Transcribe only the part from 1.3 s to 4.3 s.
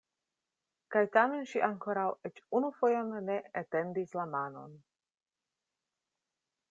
ŝi ankoraŭ eĉ unu fojon ne etendis la